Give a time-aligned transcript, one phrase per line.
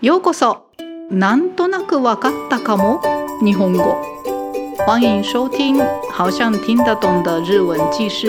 [0.00, 0.70] ようこそ。
[1.10, 3.02] なんとなくわかったかも。
[3.42, 4.00] 日本語。
[4.86, 5.76] 欢迎收听
[6.12, 8.28] 好像听得懂的日文記事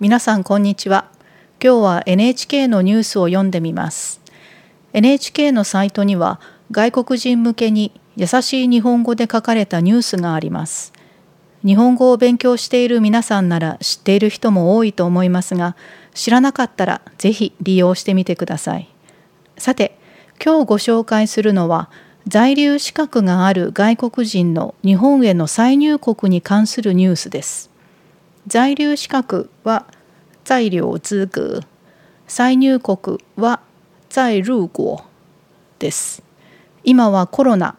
[0.00, 1.10] 皆さんこんにちは。
[1.62, 4.22] 今日は NHK のニュースを読んでみます。
[4.94, 6.40] NHK のサイトには
[6.70, 10.94] 外国人向けに優しい日本語で書かれたニュースがあります。
[11.66, 15.76] 日本語を勉強している皆さんなら知っている人も多いと思いますが
[16.14, 18.89] 知らなかったらぜひ利用してみてください。
[19.60, 19.94] さて
[20.42, 21.90] 今日ご紹介するのは
[22.26, 27.70] 在留資格がある外国人の日本への再入国に関するニュースです。
[28.46, 29.84] 在留資格は
[30.44, 31.60] 在留資格、
[32.26, 33.60] 再入国は
[34.08, 34.96] 在入国
[35.78, 36.22] です。
[36.82, 37.76] 今はコロナ、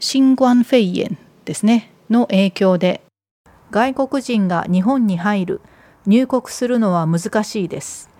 [0.00, 3.00] 新冠肺炎ですね、の影響で
[3.70, 5.60] 外国人が日本に入る、
[6.04, 8.10] 入国するのは難しいです。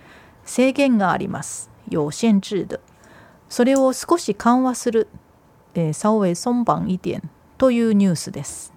[0.47, 1.69] 制限があります。
[1.91, 2.80] 有限制的。
[3.52, 5.09] それを少し緩和する、
[5.74, 8.73] えー、稍微松绑一点というニュースです。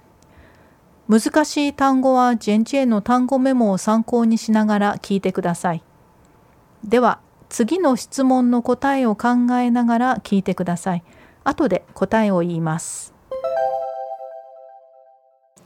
[1.07, 5.83] 難しい単語はジェンチェの単語メモを参考にしながら聞いてください。
[6.83, 9.29] では次の質問の答えを考
[9.61, 11.03] えながら聞いてください。
[11.45, 13.13] 後で答えを言います。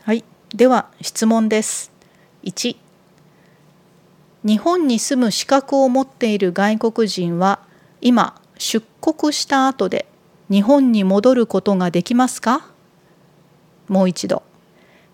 [0.04, 1.92] はい、では質問です。
[2.44, 2.78] 1
[4.44, 7.60] 日本に住む資格を持っている外国人は
[8.02, 10.06] 今出国した後で
[10.52, 12.68] 日本に戻ることができますか？
[13.88, 14.44] もう一度。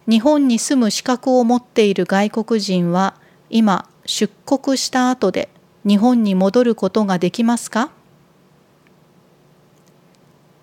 [0.09, 3.15] 日本に住む資格を持っている外国人は
[3.49, 5.49] 今出国した後で
[5.87, 7.91] 日本に戻ることができますか？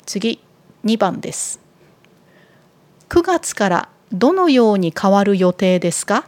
[0.05, 0.41] 次
[0.85, 1.61] 2番です。
[3.09, 6.27] 9月からどのように変わる予定ですか？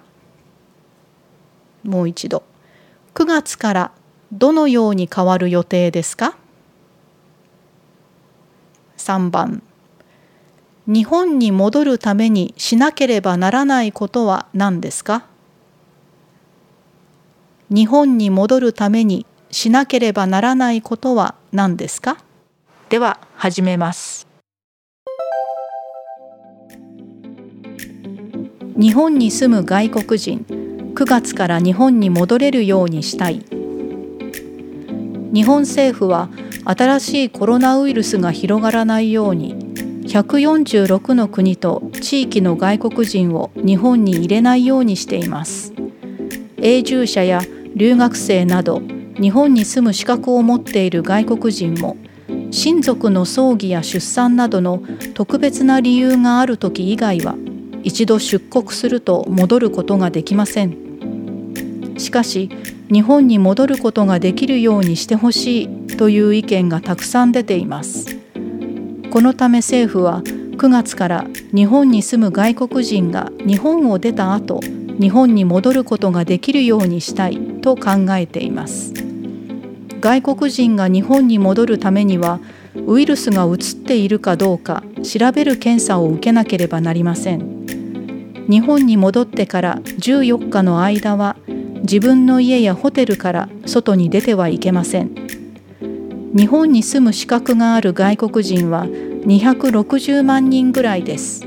[1.83, 2.45] もう一度。
[3.15, 3.93] 9月から
[4.33, 6.37] どのように変わる予定ですか？
[9.05, 9.63] 3番。
[10.87, 15.27] 日本に戻るためにしなければならないことは何ですか？
[17.69, 22.17] 日本に戻るためにしなければならないことは何ですか？
[22.89, 24.27] では始めます。
[28.77, 30.47] 日本に住む外国人
[30.95, 33.45] 9月から日本に戻れるようにしたい。
[35.35, 36.31] 日本政府は
[36.65, 39.55] 新しいコロナウイルスが広がらないように
[40.07, 45.73] 146の国と地域の外国人を日本に入れないようにしています。
[46.59, 47.43] 永住者や
[47.75, 48.81] 留学生など
[49.21, 51.97] 日本に住む資格を持っている外国人も
[52.51, 54.83] 親族の葬儀や出産などの
[55.15, 57.35] 特別な理由がある時以外は
[57.83, 60.84] 一度出国すると戻ることができません。
[61.97, 62.51] しかし
[62.93, 68.17] 日本に戻ることができるようにしてほしいという意見がたくさん出ています。
[69.11, 74.61] このため政府は9月から日本に住む外国人が日本を出た後
[75.01, 78.93] 日本に戻ることができるようにしたいと考えています。
[80.01, 82.41] 外国人が日本に戻るためには
[82.87, 87.55] ウイルスが移っているかどうか調べる検査を受けなければなりません。
[88.49, 91.37] 日本に戻ってから14日の間は
[91.85, 95.15] 自分の家やホテルから外に出てはいけません。
[96.35, 101.47] 日本に住む資格がある外国人は260万人ぐらいです。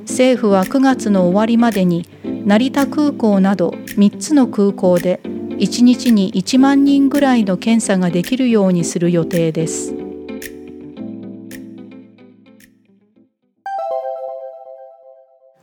[0.00, 2.04] 政府は9月の終わりまでに
[2.44, 9.94] 成田空港など3つの空港で1日に1万人ぐらいの検査ができるようにする予定です。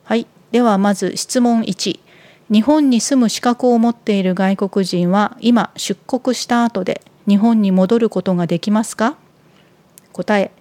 [0.06, 0.26] はい。
[0.54, 2.00] ではまず質問1
[2.52, 9.16] 日本に住む資格を持っている外国人は今出国した後で日本に戻ることができますか？
[10.12, 10.52] 答え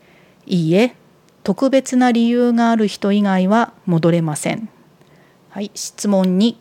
[0.47, 0.95] いいえ。
[1.43, 4.69] 特別な理由がある人以外は戻れません。
[5.49, 6.55] はい質問2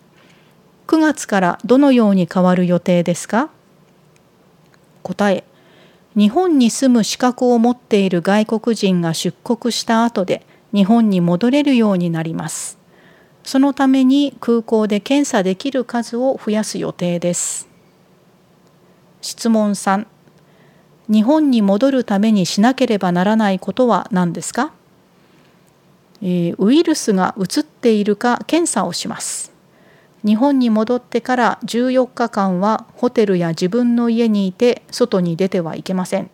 [0.88, 3.52] 9月からどのように変わる予定ですか？
[5.04, 5.44] 答え。
[6.16, 10.44] 日本に住む資格を持っている外国人が出国した後で
[10.74, 12.79] 日本に戻れるようになります。
[13.50, 17.68] そのために空港で検査できる数を増やす予定です。
[19.22, 20.06] 質問3
[21.08, 24.72] 日本に戻るためにしなければならないことは何ですか、
[26.22, 29.52] えー、ウイルスが移っているか検査をします。
[30.24, 36.30] 日本に戻ってから14日間はホテルや自分の家にいて外に出てはいけません。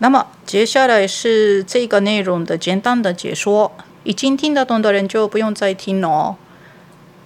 [0.00, 3.72] 那么接下来是这个内容的简单的解说，
[4.04, 6.36] 已经听得懂的人就不用再听了哦。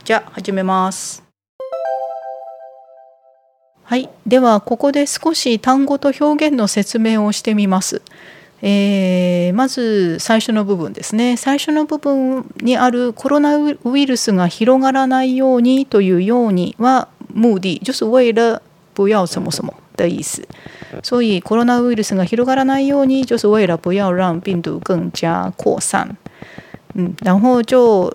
[0.04, 1.22] じゃあ始めます。
[3.84, 4.08] はい。
[4.26, 8.00] ではここで少し単語と表現の説明をしてみます。
[8.62, 11.36] えー、まず最初の部分ですね。
[11.36, 18.62] 最初の部分にあるコロナウイルスが広がらないようにというようには目的就是为了
[18.94, 20.42] 不要什么什么的意思。
[21.02, 26.16] 所以コロナウイルスが広がらないように就是为了不要让病毒更加扩散。
[26.94, 28.12] 嗯，然后就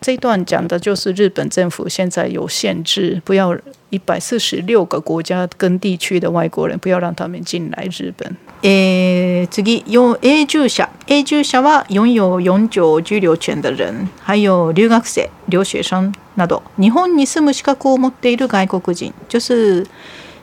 [0.00, 3.56] 这段讲的就是日本政府现在有限制，不要
[3.90, 8.36] 一百四十六个国家跟地区的外国人不要让他们进来日本。
[8.62, 10.16] えー、次永
[10.46, 14.08] 住者永住者は擁有永久居留権的人。
[14.20, 16.62] 还有留学生留学生など。
[16.76, 19.12] 日本に住む資格を持っている外国人。
[19.28, 19.86] 就是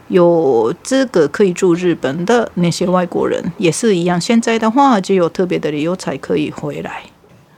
[0.09, 7.05] 有资格可以住日本的那些外国人也是一样现在的话只有特别的理由才可以回来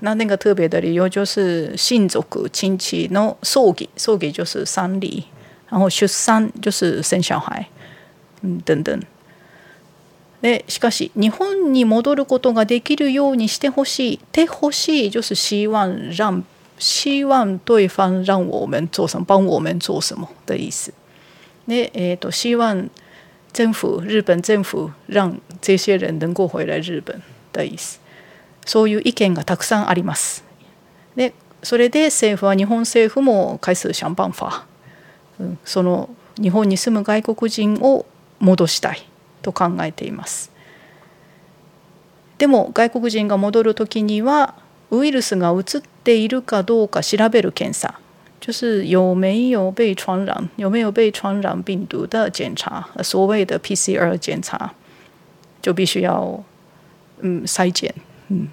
[0.01, 2.23] 那那个特别的理由就是親族
[2.53, 5.25] 亲戚の葬儀葬儀就是丧礼
[5.71, 7.67] 然后出産就是生小孩
[8.43, 9.01] 嗯等等
[10.43, 14.21] でしかし日本に戻ることができるようにしてほしい。
[14.33, 16.43] てほしい就是希望让
[16.79, 20.93] 希望对方让我们做什么，帮我们做什么的意思。
[21.68, 22.90] で、えーと、希望
[23.50, 27.22] 政府日本政府让这些人能够回来日本
[27.52, 28.00] 的意思。
[28.66, 30.44] そういう意見がたくさんあります。
[31.16, 31.34] で、
[31.64, 34.50] それで政府は日本政府も開始想办法、
[35.40, 36.10] うん、その
[36.42, 38.06] 日本に住む外国人を
[38.40, 39.08] 戻したい。
[39.48, 40.52] と考えています
[42.38, 44.56] でも外国人が戻る時には
[44.92, 48.00] ウイルスが移っているかどうか調べる検査
[48.40, 54.72] 就是有没有被传染，有没有被传染病毒的检查，所谓的 PCR 检查，
[55.62, 56.44] 就必须要
[57.22, 57.94] 嗯筛检，
[58.30, 58.48] 嗯。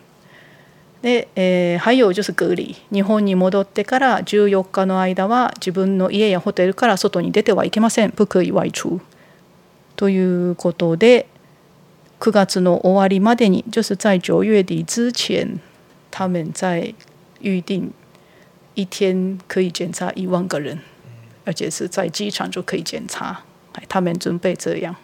[1.03, 8.13] で、えー、还有就是隔離日本に戻ってから14日の間は自分の家やホテルから外に出てはいけません。
[8.17, 9.01] 不可以外出
[9.97, 11.27] ということで
[12.21, 15.61] 9月の終わりまでに就是在九月底之前
[16.11, 16.95] 他们在
[17.43, 17.93] 预定
[18.75, 20.81] 一天可以检查一万个人，
[21.45, 23.43] 而且是在机场就可以检查。
[23.89, 24.97] 他们準備这样。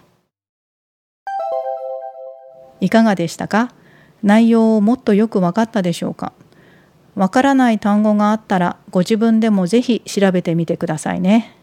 [2.81, 3.70] いかがでしたか？
[4.22, 6.32] 内容をもっとよく分かったでしょうか？
[7.14, 11.56] わからない単語があったらご自分でもぜひ調べてみてくださいね。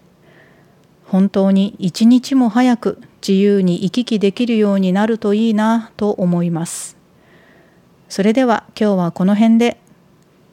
[1.06, 6.98] 本当に一日も早く自由に行き来できるようになるといいなと思います。
[8.09, 9.77] それでは今日はこの辺で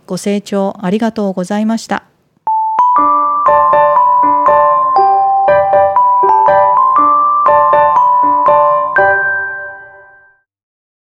[0.07, 2.05] ご清聴ありがとうございました。